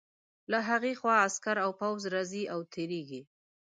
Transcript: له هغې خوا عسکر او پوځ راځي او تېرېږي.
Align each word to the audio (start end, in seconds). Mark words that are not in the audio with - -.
له 0.51 0.59
هغې 0.69 0.93
خوا 0.99 1.15
عسکر 1.27 1.55
او 1.65 1.71
پوځ 1.79 2.01
راځي 2.13 2.43
او 2.53 2.59
تېرېږي. 2.73 3.21